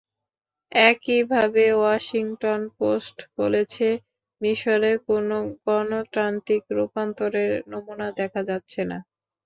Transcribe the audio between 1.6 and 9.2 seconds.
Washington Post বলেছে, মিসরে কোনো গণতান্ত্রিক রূপান্তরের নমুনা দেখা যাচ্ছে না।